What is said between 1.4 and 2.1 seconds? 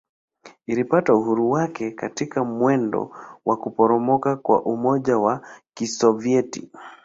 wake